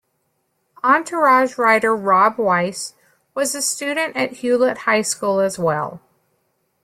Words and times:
"Entourage" 0.83 1.59
writer 1.59 1.95
Rob 1.95 2.39
Weiss 2.39 2.95
was 3.35 3.53
a 3.53 3.61
student 3.61 4.17
at 4.17 4.31
Hewlett 4.37 4.79
High 4.79 5.03
School 5.03 5.39
as 5.39 5.59
well. 5.59 6.01